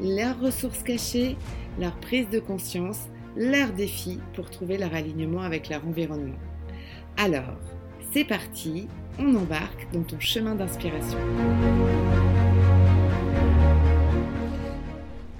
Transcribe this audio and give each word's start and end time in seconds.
leurs 0.00 0.38
ressources 0.40 0.82
cachées, 0.82 1.36
leur 1.78 1.98
prise 2.00 2.28
de 2.28 2.38
conscience, 2.38 3.08
leurs 3.36 3.72
défis 3.72 4.20
pour 4.34 4.50
trouver 4.50 4.78
leur 4.78 4.94
alignement 4.94 5.42
avec 5.42 5.68
leur 5.68 5.86
environnement. 5.86 6.36
Alors, 7.16 7.56
c'est 8.12 8.24
parti, 8.24 8.88
on 9.18 9.34
embarque 9.34 9.88
dans 9.92 10.02
ton 10.02 10.20
chemin 10.20 10.54
d'inspiration. 10.54 11.18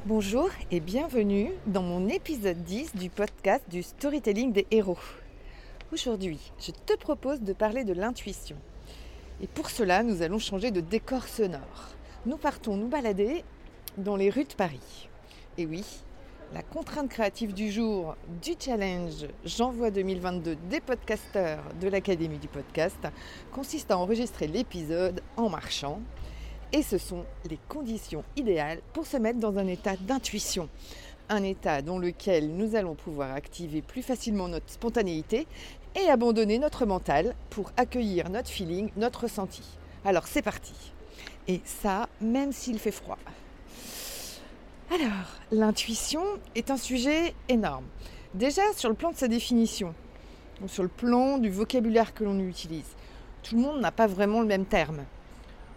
Bonjour 0.07 0.49
et 0.71 0.81
bienvenue 0.81 1.51
dans 1.67 1.83
mon 1.83 2.09
épisode 2.09 2.63
10 2.65 2.97
du 2.97 3.11
podcast 3.11 3.65
du 3.71 3.83
storytelling 3.83 4.53
des 4.53 4.67
héros. 4.71 4.99
Aujourd'hui, 5.93 6.39
je 6.59 6.71
te 6.71 6.97
propose 6.97 7.43
de 7.43 7.53
parler 7.53 7.85
de 7.85 7.93
l'intuition. 7.93 8.57
Et 9.43 9.47
pour 9.47 9.69
cela, 9.69 10.03
nous 10.03 10.23
allons 10.23 10.39
changer 10.39 10.71
de 10.71 10.81
décor 10.81 11.25
sonore. 11.25 11.91
Nous 12.25 12.39
partons 12.39 12.77
nous 12.77 12.89
balader 12.89 13.45
dans 13.97 14.17
les 14.17 14.31
rues 14.31 14.45
de 14.45 14.55
Paris. 14.55 15.09
Et 15.59 15.67
oui, 15.67 15.85
la 16.53 16.63
contrainte 16.63 17.09
créative 17.09 17.55
du 17.55 17.71
jour 17.71 18.17
du 18.43 18.53
challenge 18.59 19.27
J'envoie 19.45 19.91
2022 19.91 20.57
des 20.71 20.81
podcasteurs 20.81 21.63
de 21.81 21.89
l'Académie 21.89 22.39
du 22.39 22.49
podcast 22.49 22.99
consiste 23.53 23.91
à 23.91 23.99
enregistrer 23.99 24.47
l'épisode 24.47 25.23
en 25.37 25.49
marchant. 25.49 26.01
Et 26.73 26.83
ce 26.83 26.99
sont 26.99 27.25
les 27.49 27.59
conditions 27.69 28.25
idéales 28.37 28.81
pour 28.93 29.07
se 29.07 29.17
mettre 29.17 29.39
dans 29.39 29.57
un 29.59 29.67
état 29.67 29.97
d'intuition. 29.97 30.69
Un 31.29 31.43
état 31.43 31.83
dans 31.83 31.99
lequel 31.99 32.55
nous 32.55 32.77
allons 32.77 32.95
pouvoir 32.95 33.33
activer 33.33 33.83
plus 33.83 34.03
facilement 34.03 34.49
notre 34.49 34.71
spontanéité 34.71 35.47
et 35.95 36.09
abandonner 36.11 36.59
notre 36.59 36.87
mental 36.87 37.35
pour 37.51 37.73
accueillir 37.77 38.29
notre 38.29 38.51
feeling, 38.51 38.91
notre 38.97 39.23
ressenti. 39.23 39.63
Alors 40.05 40.27
c'est 40.27 40.43
parti. 40.43 40.75
Et 41.49 41.61
ça, 41.65 42.09
même 42.21 42.53
s'il 42.53 42.79
fait 42.79 42.91
froid. 42.91 43.19
Alors, 44.89 45.27
l'intuition 45.51 46.23
est 46.55 46.71
un 46.71 46.77
sujet 46.77 47.35
énorme. 47.49 47.85
Déjà 48.35 48.63
sur 48.77 48.89
le 48.89 48.95
plan 48.95 49.11
de 49.11 49.17
sa 49.17 49.27
définition, 49.27 49.95
sur 50.69 50.85
le 50.85 50.89
plan 50.89 51.39
du 51.39 51.51
vocabulaire 51.51 52.15
que 52.15 52.23
l'on 52.23 52.39
utilise. 52.39 52.95
Tout 53.43 53.57
le 53.57 53.63
monde 53.63 53.81
n'a 53.81 53.91
pas 53.91 54.07
vraiment 54.07 54.41
le 54.41 54.47
même 54.47 54.65
terme. 54.65 55.05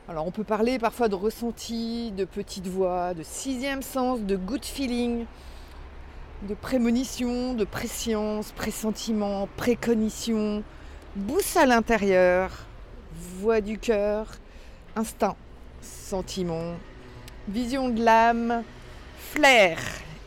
Alors 0.07 0.27
on 0.27 0.31
peut 0.31 0.43
parler 0.43 0.77
parfois 0.77 1.07
de 1.07 1.15
ressenti, 1.15 2.11
de 2.11 2.23
petite 2.23 2.67
voix, 2.67 3.15
de 3.15 3.23
sixième 3.23 3.81
sens, 3.81 4.21
de 4.21 4.35
good 4.35 4.63
feeling, 4.63 5.25
de 6.43 6.53
prémonition, 6.53 7.55
de 7.55 7.65
préscience, 7.65 8.51
pressentiment, 8.51 9.49
précognition, 9.57 10.63
boussole 11.15 11.71
intérieure, 11.71 12.51
voix 13.39 13.59
du 13.59 13.79
cœur, 13.79 14.27
instinct, 14.95 15.35
sentiment, 15.81 16.75
vision 17.47 17.89
de 17.89 18.03
l'âme, 18.03 18.63
flair, 19.19 19.77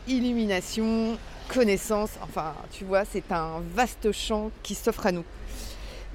illumination, 0.07 1.17
connaissance. 1.53 2.11
Enfin, 2.21 2.53
tu 2.71 2.85
vois, 2.85 3.05
c'est 3.05 3.31
un 3.31 3.61
vaste 3.73 4.11
champ 4.11 4.51
qui 4.61 4.75
s'offre 4.75 5.07
à 5.07 5.11
nous. 5.11 5.25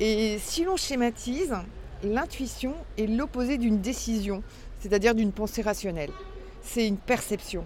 Et 0.00 0.38
si 0.38 0.64
l'on 0.64 0.76
schématise, 0.76 1.54
l'intuition 2.02 2.74
est 2.96 3.06
l'opposé 3.06 3.58
d'une 3.58 3.80
décision, 3.80 4.42
c'est-à-dire 4.80 5.14
d'une 5.14 5.32
pensée 5.32 5.62
rationnelle. 5.62 6.10
C'est 6.62 6.86
une 6.86 6.98
perception. 6.98 7.64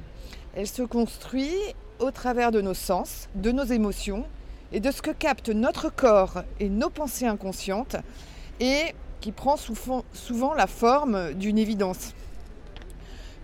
Elle 0.55 0.67
se 0.67 0.83
construit 0.83 1.55
au 1.99 2.11
travers 2.11 2.51
de 2.51 2.61
nos 2.61 2.75
sens, 2.75 3.28
de 3.34 3.53
nos 3.53 3.65
émotions 3.65 4.25
et 4.72 4.81
de 4.81 4.91
ce 4.91 5.03
que 5.03 5.11
capte 5.11 5.51
notre 5.51 5.91
corps 5.91 6.43
et 6.59 6.69
nos 6.69 6.91
pensées 6.91 7.27
inconscientes 7.27 7.97
et 8.61 8.95
qui 9.21 9.33
prend 9.33 9.56
souvent 9.56 10.55
la 10.55 10.67
forme 10.67 11.34
d'une 11.34 11.59
évidence. 11.59 12.15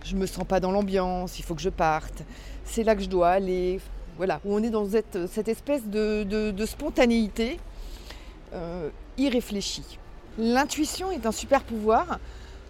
Je 0.03 0.15
me 0.15 0.25
sens 0.25 0.45
pas 0.45 0.59
dans 0.59 0.71
l'ambiance, 0.71 1.39
il 1.39 1.43
faut 1.43 1.55
que 1.55 1.61
je 1.61 1.69
parte, 1.69 2.23
c'est 2.63 2.83
là 2.83 2.95
que 2.95 3.01
je 3.01 3.09
dois 3.09 3.29
aller. 3.29 3.79
Voilà, 4.17 4.41
où 4.43 4.53
on 4.53 4.61
est 4.61 4.69
dans 4.69 4.85
cette, 4.89 5.47
espèce 5.47 5.85
de, 5.85 6.65
spontanéité 6.65 7.57
euh, 8.53 8.89
irréfléchie. 9.17 9.97
L'intuition 10.37 11.09
est 11.11 11.25
un 11.25 11.31
super 11.31 11.63
pouvoir 11.63 12.19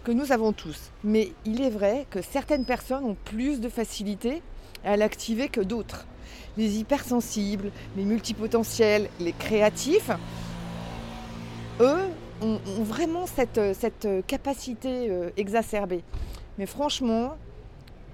que 0.04 0.12
nous 0.12 0.32
avons 0.32 0.52
tous, 0.52 0.90
mais 1.02 1.32
il 1.44 1.60
est 1.60 1.70
vrai 1.70 2.06
que 2.10 2.22
certaines 2.22 2.64
personnes 2.64 3.04
ont 3.04 3.16
plus 3.24 3.60
de 3.60 3.68
facilité 3.68 4.42
à 4.84 4.96
l'activer 4.96 5.48
que 5.48 5.60
d'autres. 5.60 6.06
Les 6.56 6.78
hypersensibles, 6.78 7.70
les 7.96 8.04
multipotentiels, 8.04 9.08
les 9.18 9.32
créatifs, 9.32 10.10
eux 11.80 12.08
ont, 12.42 12.58
vraiment 12.82 13.26
cette, 13.26 14.08
capacité 14.26 15.10
euh, 15.10 15.30
exacerbée. 15.36 16.02
Mais 16.60 16.66
franchement, 16.66 17.38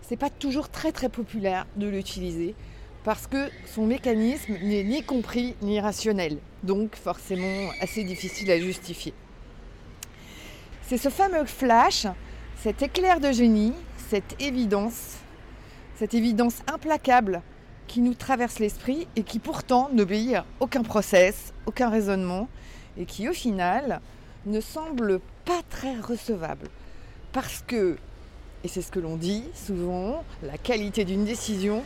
c'est 0.03 0.17
pas 0.17 0.31
toujours 0.31 0.69
très 0.69 0.93
très 0.93 1.09
populaire 1.09 1.67
de 1.75 1.89
l'utiliser 1.89 2.55
parce 3.03 3.27
que 3.27 3.51
son 3.67 3.87
mécanisme 3.87 4.53
n'est 4.63 4.85
ni 4.85 5.03
compris 5.03 5.57
ni 5.63 5.81
rationnel, 5.81 6.39
donc 6.63 6.95
forcément 6.95 7.69
assez 7.81 8.05
difficile 8.05 8.49
à 8.53 8.61
justifier. 8.61 9.15
C'est 10.83 10.97
ce 10.97 11.09
fameux 11.09 11.45
flash, 11.45 12.07
cet 12.63 12.83
éclair 12.83 13.19
de 13.19 13.33
génie, 13.33 13.73
cette 14.09 14.41
évidence 14.41 15.17
cette 15.97 16.15
évidence 16.15 16.63
implacable 16.73 17.43
qui 17.89 18.01
nous 18.01 18.15
traverse 18.15 18.61
l'esprit 18.61 19.09
et 19.17 19.25
qui 19.25 19.41
pourtant 19.41 19.89
n'obéit 19.93 20.37
à 20.37 20.47
aucun 20.61 20.83
process, 20.83 21.53
aucun 21.67 21.89
raisonnement, 21.89 22.49
et 22.97 23.07
qui 23.07 23.29
au 23.29 23.33
final 23.33 24.01
ne 24.45 24.61
semble 24.61 25.19
pas 25.45 25.63
très 25.69 25.99
recevable. 25.99 26.69
Parce 27.33 27.65
que, 27.67 27.97
et 28.67 28.69
c'est 28.69 28.83
ce 28.83 28.91
que 28.91 28.99
l'on 28.99 29.15
dit 29.15 29.45
souvent, 29.55 30.25
la 30.43 30.59
qualité 30.59 31.05
d'une 31.05 31.25
décision 31.25 31.85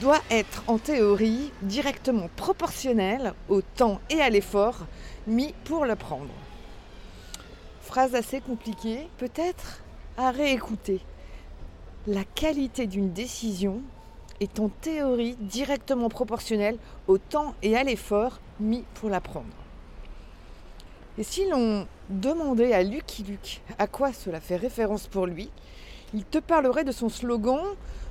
doit 0.00 0.22
être 0.30 0.64
en 0.68 0.78
théorie 0.78 1.52
directement 1.60 2.30
proportionnelle 2.34 3.34
au 3.50 3.60
temps 3.60 4.00
et 4.08 4.22
à 4.22 4.30
l'effort 4.30 4.86
mis 5.26 5.52
pour 5.64 5.84
le 5.84 5.96
prendre. 5.96 6.32
Phrase 7.82 8.14
assez 8.14 8.40
compliquée, 8.40 9.00
peut-être 9.18 9.82
à 10.16 10.30
réécouter 10.30 11.02
la 12.06 12.24
qualité 12.24 12.86
d'une 12.86 13.12
décision 13.12 13.82
est 14.40 14.58
en 14.60 14.70
théorie 14.70 15.36
directement 15.40 16.08
proportionnelle 16.08 16.78
au 17.06 17.18
temps 17.18 17.54
et 17.62 17.76
à 17.76 17.84
l'effort 17.84 18.40
mis 18.60 18.84
pour 18.94 19.10
la 19.10 19.20
prendre. 19.20 19.44
Et 21.18 21.22
si 21.22 21.46
l'on 21.50 21.86
demandait 22.08 22.72
à 22.72 22.82
Lucky 22.82 23.24
Luke 23.24 23.60
à 23.78 23.86
quoi 23.86 24.14
cela 24.14 24.40
fait 24.40 24.56
référence 24.56 25.06
pour 25.06 25.26
lui, 25.26 25.50
il 26.14 26.24
te 26.24 26.38
parlerait 26.38 26.84
de 26.84 26.92
son 26.92 27.08
slogan 27.08 27.60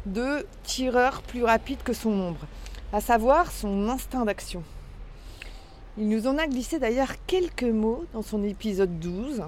de 0.06 0.46
tireur 0.64 1.22
plus 1.24 1.44
rapide 1.44 1.82
que 1.84 1.94
son 1.94 2.12
ombre, 2.12 2.46
à 2.92 3.02
savoir 3.02 3.52
son 3.52 3.90
instinct 3.90 4.26
d'action. 4.26 4.64
Il 5.98 6.10
nous 6.10 6.28
en 6.28 6.38
a 6.38 6.48
glissé 6.48 6.80
d'ailleurs 6.80 7.14
quelques 7.26 7.64
mots 7.64 8.06
dans 8.14 8.22
son 8.22 8.44
épisode 8.44 9.00
12, 9.00 9.44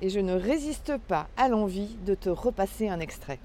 et 0.00 0.08
je 0.08 0.20
ne 0.20 0.32
résiste 0.32 0.96
pas 1.08 1.28
à 1.36 1.48
l'envie 1.48 1.96
de 2.06 2.14
te 2.14 2.28
repasser 2.28 2.88
un 2.88 3.00
extrait 3.00 3.38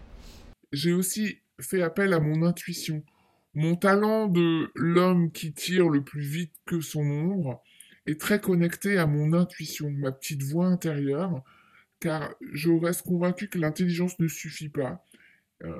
j'ai 0.72 0.94
aussi 0.94 1.40
fait 1.60 1.82
appel 1.82 2.14
à 2.14 2.20
mon 2.20 2.44
intuition. 2.44 3.04
Mon 3.54 3.76
talent 3.76 4.28
de 4.28 4.72
l'homme 4.76 5.32
qui 5.32 5.54
tire 5.54 5.90
le 5.90 6.04
plus 6.04 6.22
vite 6.22 6.54
que 6.66 6.82
son 6.82 7.02
ombre 7.02 7.62
est 8.06 8.20
très 8.20 8.40
connecté 8.40 8.98
à 8.98 9.06
mon 9.06 9.34
intuition, 9.34 9.90
ma 9.92 10.12
petite 10.12 10.44
voix 10.44 10.68
intérieure, 10.68 11.44
car 12.00 12.34
je 12.54 12.72
reste 12.72 13.04
convaincu 13.04 13.50
que 13.50 13.60
l'intelligence 13.60 14.20
ne 14.20 14.28
suffit 14.28 14.70
pas. 14.70 15.06
Euh, 15.64 15.76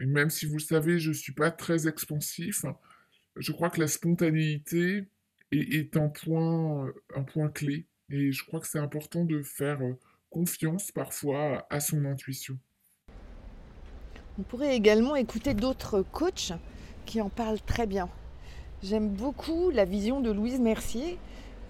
et 0.00 0.06
même 0.06 0.30
si 0.30 0.46
vous 0.46 0.54
le 0.54 0.62
savez, 0.62 0.98
je 0.98 1.10
ne 1.10 1.14
suis 1.14 1.32
pas 1.32 1.50
très 1.50 1.86
expansif, 1.86 2.64
je 3.36 3.52
crois 3.52 3.70
que 3.70 3.80
la 3.80 3.88
spontanéité 3.88 5.04
est, 5.52 5.96
un, 5.96 6.08
point, 6.08 6.92
un 7.14 7.22
point 7.22 7.48
clé. 7.48 7.86
Et 8.10 8.32
je 8.32 8.44
crois 8.44 8.60
que 8.60 8.66
c'est 8.66 8.78
important 8.78 9.24
de 9.24 9.42
faire 9.42 9.80
confiance 10.30 10.90
parfois 10.90 11.66
à 11.70 11.80
son 11.80 12.04
intuition. 12.04 12.58
On 14.38 14.42
pourrait 14.42 14.76
également 14.76 15.14
écouter 15.14 15.54
d'autres 15.54 16.02
coachs 16.02 16.52
qui 17.06 17.20
en 17.20 17.28
parlent 17.28 17.60
très 17.60 17.86
bien. 17.86 18.08
J'aime 18.82 19.08
beaucoup 19.08 19.70
la 19.70 19.84
vision 19.84 20.20
de 20.20 20.30
Louise 20.30 20.58
Mercier 20.58 21.18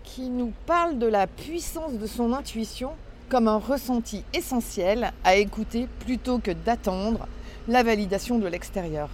qui 0.02 0.29
nous 0.29 0.52
parle 0.67 0.99
de 0.99 1.06
la 1.06 1.26
puissance 1.26 1.99
de 1.99 2.06
son 2.06 2.32
intuition 2.32 2.93
comme 3.29 3.49
un 3.49 3.59
ressenti 3.59 4.25
essentiel 4.32 5.12
à 5.25 5.37
écouter 5.37 5.88
plutôt 6.00 6.38
que 6.38 6.50
d'attendre, 6.50 7.26
la 7.69 7.82
validation 7.82 8.38
de 8.38 8.47
l'extérieur. 8.47 9.09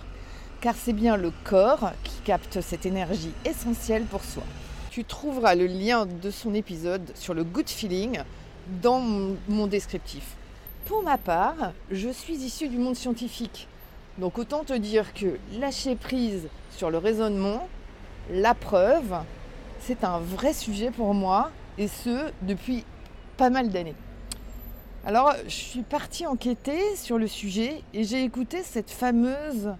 Car 0.60 0.74
c'est 0.74 0.92
bien 0.92 1.16
le 1.16 1.32
corps 1.44 1.92
qui 2.04 2.20
capte 2.24 2.60
cette 2.60 2.86
énergie 2.86 3.32
essentielle 3.44 4.04
pour 4.04 4.24
soi. 4.24 4.42
Tu 4.90 5.04
trouveras 5.04 5.54
le 5.54 5.66
lien 5.66 6.06
de 6.06 6.30
son 6.30 6.52
épisode 6.52 7.12
sur 7.14 7.32
le 7.32 7.44
good 7.44 7.68
feeling 7.68 8.20
dans 8.82 9.00
mon, 9.00 9.66
descriptif. 9.66 10.34
Pour 10.84 11.02
ma 11.02 11.16
part, 11.16 11.72
je 11.90 12.08
suis 12.08 12.34
issue 12.34 12.68
du 12.68 12.78
monde 12.78 12.96
scientifique. 12.96 13.68
Donc 14.18 14.38
autant 14.38 14.64
te 14.64 14.72
dire 14.72 15.14
que 15.14 15.38
lâcher 15.58 15.94
prise 15.94 16.48
sur 16.70 16.90
le 16.90 16.98
raisonnement, 16.98 17.68
la 18.30 18.54
preuve, 18.54 19.14
c'est 19.80 20.04
un 20.04 20.18
vrai 20.18 20.52
sujet 20.52 20.90
pour 20.90 21.14
moi, 21.14 21.50
et 21.78 21.88
ce, 21.88 22.30
depuis 22.42 22.84
pas 23.40 23.48
mal 23.48 23.70
d'années. 23.70 23.94
Alors, 25.06 25.32
je 25.46 25.48
suis 25.48 25.80
partie 25.80 26.26
enquêter 26.26 26.94
sur 26.94 27.16
le 27.16 27.26
sujet 27.26 27.82
et 27.94 28.04
j'ai 28.04 28.22
écouté 28.22 28.62
cette 28.62 28.90
fameuse 28.90 29.74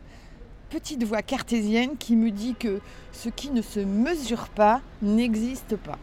petite 0.71 1.05
voix 1.05 1.21
cartésienne 1.21 1.99
qui 1.99 2.17
me 2.17 2.31
dit 2.31 2.55
que 2.55 2.81
ce 3.13 3.29
qui 3.29 3.51
ne 3.51 3.61
se 3.61 3.81
mesure 3.81 4.49
pas 4.49 4.81
n'existe 5.03 5.77
pas. 5.77 5.99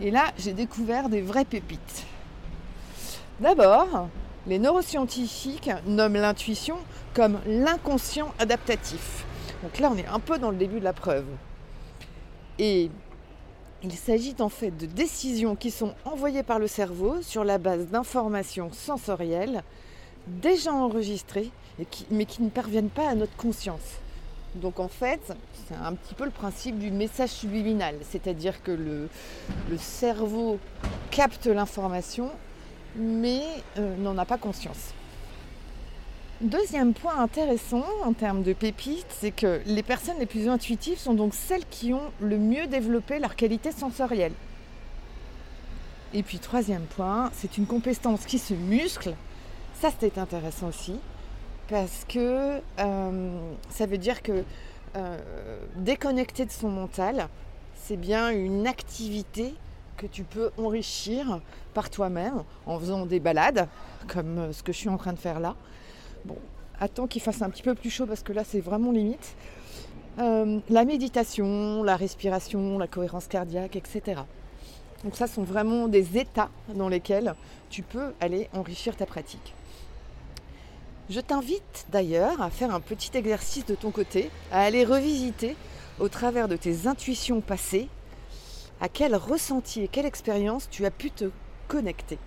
Et 0.00 0.10
là, 0.10 0.32
j'ai 0.38 0.54
découvert 0.54 1.10
des 1.10 1.20
vraies 1.20 1.44
pépites. 1.44 2.06
D'abord, 3.38 4.08
les 4.46 4.58
neuroscientifiques 4.58 5.70
nomment 5.84 6.22
l'intuition 6.22 6.78
comme 7.12 7.38
l'inconscient 7.46 8.32
adaptatif. 8.38 9.26
Donc 9.62 9.78
là, 9.78 9.90
on 9.92 9.98
est 9.98 10.06
un 10.06 10.20
peu 10.20 10.38
dans 10.38 10.50
le 10.50 10.56
début 10.56 10.78
de 10.78 10.84
la 10.84 10.94
preuve. 10.94 11.26
Et 12.58 12.90
il 13.84 13.92
s'agit 13.92 14.36
en 14.38 14.48
fait 14.48 14.70
de 14.70 14.86
décisions 14.86 15.56
qui 15.56 15.70
sont 15.70 15.94
envoyées 16.04 16.42
par 16.42 16.58
le 16.58 16.66
cerveau 16.66 17.20
sur 17.22 17.44
la 17.44 17.58
base 17.58 17.86
d'informations 17.86 18.70
sensorielles 18.72 19.62
déjà 20.26 20.72
enregistrées, 20.72 21.50
mais 22.10 22.24
qui 22.24 22.42
ne 22.42 22.48
parviennent 22.48 22.90
pas 22.90 23.08
à 23.08 23.14
notre 23.14 23.36
conscience. 23.36 23.98
Donc 24.54 24.78
en 24.78 24.88
fait, 24.88 25.32
c'est 25.66 25.74
un 25.74 25.94
petit 25.94 26.14
peu 26.14 26.24
le 26.24 26.30
principe 26.30 26.78
du 26.78 26.90
message 26.90 27.30
subliminal, 27.30 27.96
c'est-à-dire 28.08 28.62
que 28.62 28.70
le, 28.70 29.08
cerveau 29.78 30.58
capte 31.10 31.46
l'information, 31.46 32.30
mais 32.96 33.42
euh, 33.78 33.96
n'en 33.96 34.16
a 34.18 34.26
pas 34.26 34.36
conscience. 34.36 34.92
Deuxième 36.42 36.92
point 36.92 37.18
intéressant 37.18 37.84
en 38.04 38.14
termes 38.14 38.42
de 38.42 38.52
pépites, 38.52 39.06
c'est 39.10 39.30
que 39.30 39.60
les 39.64 39.84
personnes 39.84 40.18
les 40.18 40.26
plus 40.26 40.48
intuitives 40.48 40.98
sont 40.98 41.14
donc 41.14 41.34
celles 41.34 41.64
qui 41.66 41.94
ont 41.94 42.10
le 42.20 42.36
mieux 42.36 42.66
développé 42.66 43.20
leur 43.20 43.36
qualité 43.36 43.70
sensorielle. 43.70 44.32
Et 46.12 46.24
puis 46.24 46.40
troisième 46.40 46.82
point, 46.82 47.30
c'est 47.32 47.58
une 47.58 47.66
compétence 47.66 48.26
qui 48.26 48.40
se 48.40 48.54
muscle. 48.54 49.14
Ça 49.80 49.90
c'était 49.90 50.18
intéressant 50.18 50.66
aussi, 50.66 50.98
parce 51.68 52.04
que 52.08 52.60
euh, 52.80 53.38
ça 53.70 53.86
veut 53.86 53.98
dire 53.98 54.20
que 54.20 54.42
euh, 54.96 55.18
déconnecter 55.76 56.44
de 56.44 56.50
son 56.50 56.70
mental, 56.70 57.28
c'est 57.84 57.96
bien 57.96 58.30
une 58.30 58.66
activité 58.66 59.54
que 59.96 60.08
tu 60.08 60.24
peux 60.24 60.50
enrichir 60.58 61.40
par 61.72 61.88
toi-même 61.88 62.42
en 62.66 62.80
faisant 62.80 63.06
des 63.06 63.20
balades, 63.20 63.68
comme 64.08 64.52
ce 64.52 64.64
que 64.64 64.72
je 64.72 64.78
suis 64.78 64.88
en 64.88 64.96
train 64.96 65.12
de 65.12 65.20
faire 65.20 65.38
là, 65.38 65.54
Bon, 66.24 66.36
attends 66.78 67.06
qu'il 67.06 67.20
fasse 67.20 67.42
un 67.42 67.50
petit 67.50 67.62
peu 67.62 67.74
plus 67.74 67.90
chaud 67.90 68.06
parce 68.06 68.22
que 68.22 68.32
là 68.32 68.44
c'est 68.44 68.60
vraiment 68.60 68.92
limite. 68.92 69.34
Euh, 70.18 70.60
la 70.68 70.84
méditation, 70.84 71.82
la 71.82 71.96
respiration, 71.96 72.78
la 72.78 72.86
cohérence 72.86 73.26
cardiaque, 73.26 73.76
etc. 73.76 74.22
Donc 75.02 75.16
ça 75.16 75.26
sont 75.26 75.42
vraiment 75.42 75.88
des 75.88 76.18
états 76.18 76.50
dans 76.74 76.88
lesquels 76.88 77.34
tu 77.70 77.82
peux 77.82 78.12
aller 78.20 78.48
enrichir 78.52 78.96
ta 78.96 79.06
pratique. 79.06 79.54
Je 81.10 81.20
t'invite 81.20 81.86
d'ailleurs 81.90 82.40
à 82.40 82.50
faire 82.50 82.72
un 82.72 82.80
petit 82.80 83.10
exercice 83.16 83.66
de 83.66 83.74
ton 83.74 83.90
côté, 83.90 84.30
à 84.52 84.62
aller 84.62 84.84
revisiter 84.84 85.56
au 85.98 86.08
travers 86.08 86.46
de 86.46 86.56
tes 86.56 86.86
intuitions 86.86 87.40
passées, 87.40 87.88
à 88.80 88.88
quel 88.88 89.16
ressenti 89.16 89.82
et 89.82 89.88
quelle 89.88 90.06
expérience 90.06 90.68
tu 90.70 90.86
as 90.86 90.90
pu 90.90 91.10
te 91.10 91.30
connecter 91.68 92.18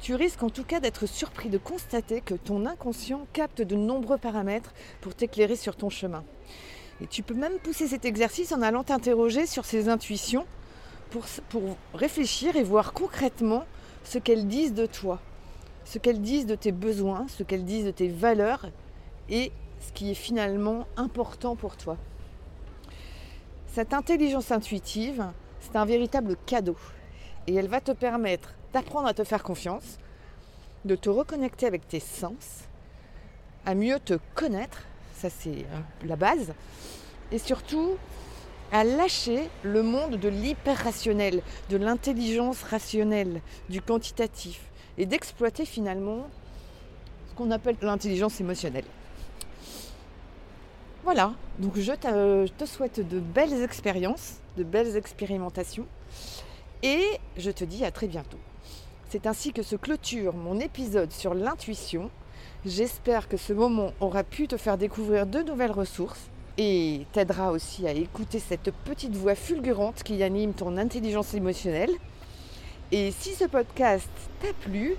tu 0.00 0.14
risques 0.14 0.42
en 0.42 0.50
tout 0.50 0.64
cas 0.64 0.80
d'être 0.80 1.06
surpris 1.06 1.48
de 1.48 1.58
constater 1.58 2.20
que 2.20 2.34
ton 2.34 2.66
inconscient 2.66 3.26
capte 3.32 3.62
de 3.62 3.76
nombreux 3.76 4.18
paramètres 4.18 4.72
pour 5.00 5.14
t'éclairer 5.14 5.56
sur 5.56 5.76
ton 5.76 5.90
chemin. 5.90 6.24
Et 7.00 7.06
tu 7.06 7.22
peux 7.22 7.34
même 7.34 7.58
pousser 7.58 7.88
cet 7.88 8.04
exercice 8.04 8.52
en 8.52 8.62
allant 8.62 8.84
t'interroger 8.84 9.46
sur 9.46 9.64
ces 9.64 9.88
intuitions 9.88 10.46
pour, 11.10 11.24
pour 11.48 11.76
réfléchir 11.94 12.56
et 12.56 12.62
voir 12.62 12.92
concrètement 12.92 13.64
ce 14.04 14.18
qu'elles 14.18 14.46
disent 14.46 14.74
de 14.74 14.86
toi, 14.86 15.20
ce 15.84 15.98
qu'elles 15.98 16.22
disent 16.22 16.46
de 16.46 16.54
tes 16.54 16.72
besoins, 16.72 17.26
ce 17.28 17.42
qu'elles 17.42 17.64
disent 17.64 17.86
de 17.86 17.90
tes 17.90 18.08
valeurs 18.08 18.66
et 19.28 19.52
ce 19.80 19.92
qui 19.92 20.10
est 20.10 20.14
finalement 20.14 20.86
important 20.96 21.56
pour 21.56 21.76
toi. 21.76 21.96
Cette 23.66 23.92
intelligence 23.92 24.52
intuitive, 24.52 25.26
c'est 25.60 25.76
un 25.76 25.84
véritable 25.84 26.36
cadeau 26.46 26.76
et 27.46 27.54
elle 27.54 27.68
va 27.68 27.80
te 27.80 27.92
permettre 27.92 28.55
d'apprendre 28.72 29.08
à 29.08 29.14
te 29.14 29.24
faire 29.24 29.42
confiance, 29.42 29.98
de 30.84 30.96
te 30.96 31.08
reconnecter 31.08 31.66
avec 31.66 31.88
tes 31.88 32.00
sens, 32.00 32.64
à 33.64 33.74
mieux 33.74 33.98
te 33.98 34.18
connaître, 34.34 34.82
ça 35.14 35.30
c'est 35.30 35.66
la 36.04 36.16
base, 36.16 36.54
et 37.32 37.38
surtout 37.38 37.96
à 38.72 38.84
lâcher 38.84 39.48
le 39.62 39.82
monde 39.82 40.16
de 40.16 40.28
l'hyper-rationnel, 40.28 41.42
de 41.70 41.76
l'intelligence 41.76 42.62
rationnelle, 42.62 43.40
du 43.68 43.80
quantitatif, 43.80 44.60
et 44.98 45.06
d'exploiter 45.06 45.64
finalement 45.64 46.26
ce 47.28 47.34
qu'on 47.34 47.50
appelle 47.50 47.76
l'intelligence 47.82 48.40
émotionnelle. 48.40 48.84
Voilà, 51.04 51.34
donc 51.58 51.78
je 51.78 52.46
te 52.46 52.64
souhaite 52.64 53.06
de 53.06 53.20
belles 53.20 53.62
expériences, 53.62 54.40
de 54.56 54.64
belles 54.64 54.96
expérimentations, 54.96 55.86
et 56.82 57.04
je 57.36 57.50
te 57.50 57.64
dis 57.64 57.84
à 57.84 57.90
très 57.90 58.08
bientôt. 58.08 58.38
C'est 59.08 59.28
ainsi 59.28 59.52
que 59.52 59.62
se 59.62 59.76
clôture 59.76 60.34
mon 60.34 60.58
épisode 60.58 61.12
sur 61.12 61.32
l'intuition. 61.32 62.10
J'espère 62.64 63.28
que 63.28 63.36
ce 63.36 63.52
moment 63.52 63.92
aura 64.00 64.24
pu 64.24 64.48
te 64.48 64.56
faire 64.56 64.76
découvrir 64.76 65.26
de 65.26 65.42
nouvelles 65.42 65.70
ressources 65.70 66.28
et 66.58 67.06
t'aidera 67.12 67.52
aussi 67.52 67.86
à 67.86 67.92
écouter 67.92 68.40
cette 68.40 68.72
petite 68.84 69.14
voix 69.14 69.36
fulgurante 69.36 70.02
qui 70.02 70.20
anime 70.24 70.54
ton 70.54 70.76
intelligence 70.76 71.34
émotionnelle. 71.34 71.92
Et 72.90 73.12
si 73.12 73.34
ce 73.34 73.44
podcast 73.44 74.10
t'a 74.42 74.52
plu, 74.64 74.96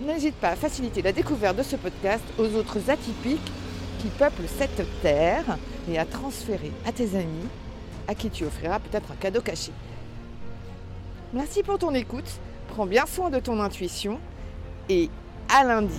n'hésite 0.00 0.34
pas 0.34 0.50
à 0.50 0.56
faciliter 0.56 1.00
la 1.00 1.12
découverte 1.12 1.56
de 1.56 1.62
ce 1.62 1.76
podcast 1.76 2.24
aux 2.36 2.52
autres 2.56 2.90
atypiques 2.90 3.52
qui 4.00 4.08
peuplent 4.08 4.48
cette 4.58 4.84
terre 5.02 5.56
et 5.88 6.00
à 6.00 6.04
transférer 6.04 6.72
à 6.84 6.90
tes 6.90 7.14
amis 7.14 7.46
à 8.08 8.14
qui 8.16 8.28
tu 8.28 8.44
offriras 8.44 8.80
peut-être 8.80 9.12
un 9.12 9.16
cadeau 9.16 9.40
caché. 9.40 9.70
Merci 11.32 11.62
pour 11.62 11.78
ton 11.78 11.94
écoute 11.94 12.40
Prends 12.70 12.86
bien 12.86 13.04
soin 13.04 13.30
de 13.30 13.40
ton 13.40 13.60
intuition 13.60 14.20
et 14.88 15.10
à 15.52 15.64
lundi. 15.64 15.92